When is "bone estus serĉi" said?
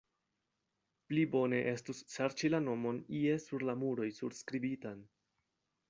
1.35-2.51